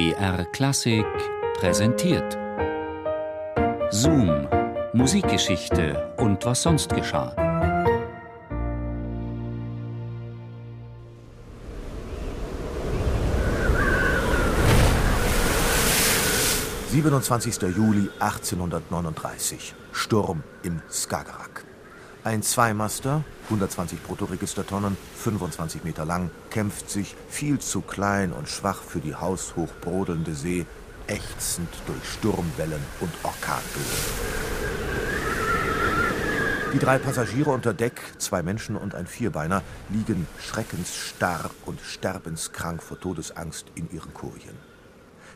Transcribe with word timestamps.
BR 0.00 0.46
Klassik 0.46 1.04
präsentiert. 1.58 2.38
Zoom, 3.90 4.48
Musikgeschichte 4.94 6.14
und 6.16 6.42
was 6.46 6.62
sonst 6.62 6.88
geschah. 6.94 7.36
»27. 16.90 17.66
Juli 17.76 18.08
1839. 18.20 19.74
Sturm 19.92 20.42
im 20.62 20.80
Skagerrak. 20.90 21.69
Ein 22.22 22.42
Zweimaster, 22.42 23.24
120 23.44 24.02
Bruttoregistertonnen, 24.02 24.98
25 25.16 25.84
Meter 25.84 26.04
lang, 26.04 26.30
kämpft 26.50 26.90
sich, 26.90 27.16
viel 27.30 27.58
zu 27.60 27.80
klein 27.80 28.34
und 28.34 28.46
schwach 28.46 28.82
für 28.82 29.00
die 29.00 29.14
haushoch 29.14 29.70
brodelnde 29.80 30.34
See, 30.34 30.66
ächzend 31.06 31.70
durch 31.86 32.04
Sturmwellen 32.04 32.82
und 33.00 33.10
Orkanböen. 33.22 33.86
Die 36.74 36.78
drei 36.78 36.98
Passagiere 36.98 37.50
unter 37.50 37.72
Deck, 37.72 38.02
zwei 38.18 38.42
Menschen 38.42 38.76
und 38.76 38.94
ein 38.94 39.06
Vierbeiner, 39.06 39.62
liegen 39.88 40.26
schreckensstarr 40.38 41.50
und 41.64 41.80
sterbenskrank 41.80 42.82
vor 42.82 43.00
Todesangst 43.00 43.66
in 43.74 43.90
ihren 43.90 44.12
Kojen. 44.12 44.58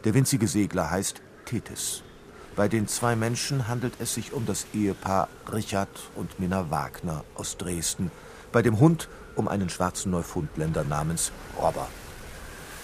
Der 0.04 0.12
winzige 0.12 0.46
Segler 0.46 0.90
heißt 0.90 1.22
Tethys. 1.46 2.02
Bei 2.56 2.68
den 2.68 2.86
zwei 2.86 3.16
Menschen 3.16 3.66
handelt 3.66 3.94
es 3.98 4.14
sich 4.14 4.32
um 4.32 4.46
das 4.46 4.66
Ehepaar 4.72 5.28
Richard 5.52 5.88
und 6.14 6.38
Minna 6.38 6.70
Wagner 6.70 7.24
aus 7.34 7.56
Dresden, 7.56 8.12
bei 8.52 8.62
dem 8.62 8.78
Hund 8.78 9.08
um 9.34 9.48
einen 9.48 9.68
schwarzen 9.68 10.12
Neufundländer 10.12 10.84
namens 10.84 11.32
Robber. 11.60 11.88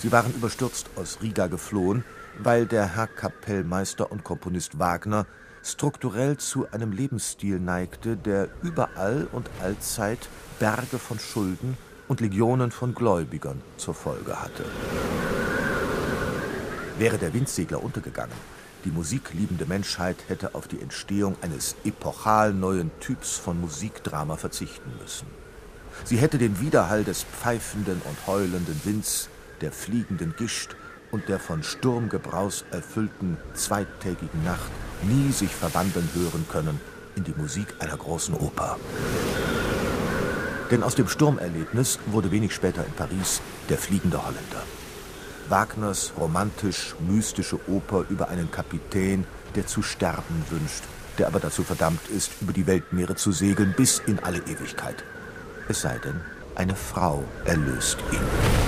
Sie 0.00 0.10
waren 0.10 0.34
überstürzt 0.34 0.90
aus 0.96 1.18
Riga 1.22 1.46
geflohen, 1.46 2.02
weil 2.38 2.66
der 2.66 2.96
Herr 2.96 3.06
Kapellmeister 3.06 4.10
und 4.10 4.24
Komponist 4.24 4.80
Wagner 4.80 5.26
strukturell 5.62 6.36
zu 6.36 6.66
einem 6.72 6.90
Lebensstil 6.90 7.60
neigte, 7.60 8.16
der 8.16 8.48
überall 8.62 9.28
und 9.30 9.48
allzeit 9.62 10.28
Berge 10.58 10.98
von 10.98 11.20
Schulden 11.20 11.76
und 12.08 12.20
Legionen 12.20 12.72
von 12.72 12.92
Gläubigern 12.92 13.62
zur 13.76 13.94
Folge 13.94 14.42
hatte. 14.42 14.64
Wäre 16.98 17.18
der 17.18 17.32
Windsegler 17.32 17.82
untergegangen, 17.84 18.34
die 18.84 18.90
musikliebende 18.90 19.66
Menschheit 19.66 20.16
hätte 20.28 20.54
auf 20.54 20.68
die 20.68 20.80
Entstehung 20.80 21.36
eines 21.42 21.76
epochal 21.84 22.52
neuen 22.52 22.90
Typs 23.00 23.36
von 23.36 23.60
Musikdrama 23.60 24.36
verzichten 24.36 24.92
müssen. 25.00 25.26
Sie 26.04 26.16
hätte 26.16 26.38
den 26.38 26.60
Widerhall 26.60 27.04
des 27.04 27.24
pfeifenden 27.24 28.00
und 28.04 28.26
heulenden 28.26 28.80
Winds, 28.84 29.28
der 29.60 29.72
fliegenden 29.72 30.34
Gischt 30.36 30.76
und 31.10 31.28
der 31.28 31.38
von 31.38 31.62
Sturmgebraus 31.62 32.64
erfüllten 32.70 33.36
zweitägigen 33.54 34.44
Nacht 34.44 34.70
nie 35.02 35.32
sich 35.32 35.50
verwandeln 35.50 36.08
hören 36.14 36.46
können 36.50 36.80
in 37.16 37.24
die 37.24 37.34
Musik 37.36 37.74
einer 37.80 37.96
großen 37.96 38.34
Oper. 38.34 38.78
Denn 40.70 40.82
aus 40.82 40.94
dem 40.94 41.08
Sturmerlebnis 41.08 41.98
wurde 42.06 42.30
wenig 42.30 42.54
später 42.54 42.86
in 42.86 42.92
Paris 42.92 43.40
der 43.68 43.78
fliegende 43.78 44.24
Holländer. 44.24 44.62
Wagners 45.50 46.12
romantisch-mystische 46.18 47.58
Oper 47.68 48.04
über 48.08 48.28
einen 48.28 48.50
Kapitän, 48.50 49.24
der 49.54 49.66
zu 49.66 49.82
sterben 49.82 50.44
wünscht, 50.48 50.84
der 51.18 51.26
aber 51.26 51.40
dazu 51.40 51.64
verdammt 51.64 52.08
ist, 52.08 52.30
über 52.40 52.52
die 52.52 52.66
Weltmeere 52.66 53.16
zu 53.16 53.32
segeln 53.32 53.74
bis 53.76 53.98
in 54.06 54.18
alle 54.20 54.38
Ewigkeit. 54.38 55.04
Es 55.68 55.82
sei 55.82 55.98
denn, 55.98 56.20
eine 56.54 56.76
Frau 56.76 57.24
erlöst 57.44 57.98
ihn. 58.12 58.59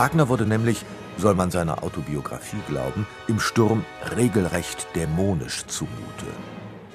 Wagner 0.00 0.30
wurde 0.30 0.46
nämlich, 0.46 0.82
soll 1.18 1.34
man 1.34 1.50
seiner 1.50 1.82
Autobiografie 1.82 2.62
glauben, 2.66 3.06
im 3.28 3.38
Sturm 3.38 3.84
regelrecht 4.16 4.86
dämonisch 4.94 5.66
zumute. 5.66 6.30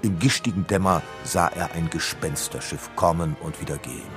Im 0.01 0.17
gischigen 0.17 0.65
Dämmer 0.65 1.03
sah 1.23 1.49
er 1.49 1.73
ein 1.73 1.91
Gespensterschiff 1.91 2.89
kommen 2.95 3.37
und 3.43 3.61
wieder 3.61 3.77
gehen. 3.77 4.09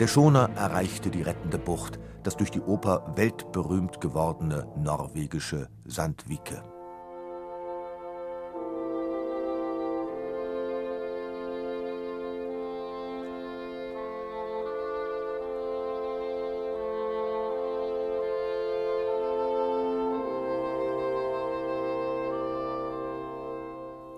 Der 0.00 0.08
Schoner 0.08 0.50
erreichte 0.56 1.08
die 1.08 1.22
rettende 1.22 1.56
Bucht, 1.56 2.00
das 2.24 2.36
durch 2.36 2.50
die 2.50 2.60
Oper 2.60 3.12
weltberühmt 3.14 4.00
gewordene 4.00 4.66
norwegische 4.76 5.68
Sandvike. 5.84 6.73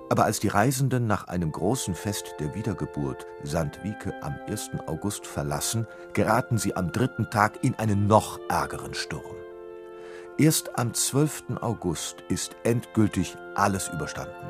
Aber 0.09 0.25
als 0.25 0.39
die 0.39 0.49
Reisenden 0.49 1.07
nach 1.07 1.27
einem 1.27 1.51
großen 1.51 1.95
Fest 1.95 2.35
der 2.39 2.55
Wiedergeburt 2.55 3.27
Sandvike 3.43 4.15
am 4.23 4.37
1. 4.49 4.71
August 4.87 5.27
verlassen, 5.27 5.87
geraten 6.13 6.59
sie 6.59 6.77
am 6.77 6.93
dritten 6.93 7.29
Tag 7.31 7.65
in 7.65 7.75
einen 7.75 8.07
noch 8.07 8.39
ärgeren 8.49 8.95
Sturm. 8.95 9.37
Erst 10.39 10.79
am 10.79 10.95
12. 10.95 11.59
August 11.61 12.23
ist 12.29 12.57
endgültig 12.63 13.37
alles 13.55 13.89
überstanden. 13.89 14.47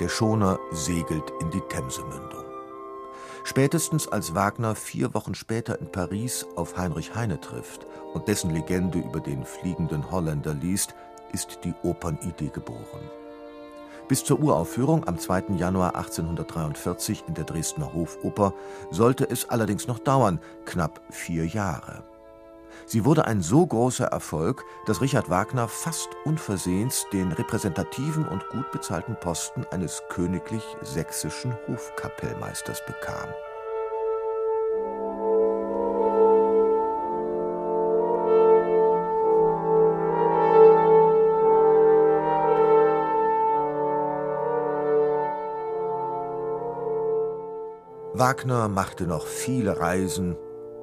Der 0.00 0.08
Schoner 0.08 0.58
segelt 0.72 1.30
in 1.40 1.50
die 1.50 1.62
Themsemündung. 1.68 2.44
Spätestens 3.44 4.08
als 4.08 4.34
Wagner 4.34 4.74
vier 4.74 5.14
Wochen 5.14 5.34
später 5.34 5.80
in 5.80 5.90
Paris 5.90 6.46
auf 6.56 6.76
Heinrich 6.76 7.14
Heine 7.14 7.40
trifft 7.40 7.86
und 8.12 8.28
dessen 8.28 8.50
Legende 8.50 8.98
über 8.98 9.20
den 9.20 9.44
fliegenden 9.44 10.10
Holländer 10.10 10.54
liest, 10.54 10.94
ist 11.32 11.60
die 11.64 11.74
Opernidee 11.82 12.50
geboren. 12.50 13.10
Bis 14.08 14.24
zur 14.24 14.40
Uraufführung 14.40 15.06
am 15.06 15.18
2. 15.18 15.56
Januar 15.58 15.94
1843 15.94 17.24
in 17.28 17.34
der 17.34 17.44
Dresdner 17.44 17.92
Hofoper 17.92 18.54
sollte 18.90 19.28
es 19.28 19.50
allerdings 19.50 19.86
noch 19.86 19.98
dauern, 19.98 20.40
knapp 20.64 21.02
vier 21.10 21.46
Jahre. 21.46 22.04
Sie 22.86 23.04
wurde 23.04 23.26
ein 23.26 23.42
so 23.42 23.66
großer 23.66 24.06
Erfolg, 24.06 24.64
dass 24.86 25.02
Richard 25.02 25.28
Wagner 25.28 25.68
fast 25.68 26.08
unversehens 26.24 27.04
den 27.12 27.32
repräsentativen 27.32 28.26
und 28.26 28.48
gut 28.48 28.70
bezahlten 28.72 29.14
Posten 29.20 29.66
eines 29.70 30.02
königlich 30.08 30.62
sächsischen 30.80 31.54
Hofkapellmeisters 31.68 32.80
bekam. 32.86 33.28
Wagner 48.18 48.68
machte 48.68 49.06
noch 49.06 49.28
viele 49.28 49.78
Reisen, 49.78 50.36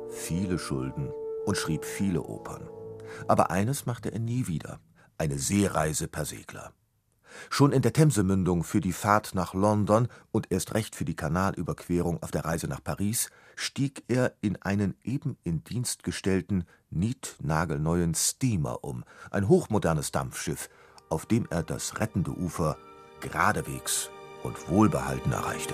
viele 0.09 0.57
Schulden 0.57 1.11
und 1.45 1.57
schrieb 1.57 1.83
viele 1.83 2.21
Opern. 2.21 2.69
Aber 3.27 3.51
eines 3.51 3.85
machte 3.85 4.09
er 4.13 4.19
nie 4.19 4.47
wieder, 4.47 4.79
eine 5.17 5.37
Seereise 5.37 6.07
per 6.07 6.23
Segler. 6.23 6.71
Schon 7.49 7.73
in 7.73 7.81
der 7.81 7.91
Themsemündung 7.91 8.63
für 8.63 8.79
die 8.79 8.93
Fahrt 8.93 9.35
nach 9.35 9.53
London 9.53 10.07
und 10.31 10.49
erst 10.49 10.75
recht 10.75 10.95
für 10.95 11.03
die 11.03 11.17
Kanalüberquerung 11.17 12.23
auf 12.23 12.31
der 12.31 12.45
Reise 12.45 12.69
nach 12.69 12.81
Paris 12.81 13.29
stieg 13.57 14.05
er 14.07 14.33
in 14.39 14.55
einen 14.61 14.95
eben 15.03 15.37
in 15.43 15.61
Dienst 15.65 16.03
gestellten, 16.03 16.63
nietnagelneuen 16.89 18.15
Steamer 18.15 18.81
um, 18.85 19.03
ein 19.29 19.49
hochmodernes 19.49 20.13
Dampfschiff, 20.13 20.69
auf 21.09 21.25
dem 21.25 21.47
er 21.49 21.63
das 21.63 21.99
rettende 21.99 22.31
Ufer 22.31 22.77
geradewegs 23.19 24.09
und 24.43 24.69
wohlbehalten 24.69 25.33
erreichte. 25.33 25.73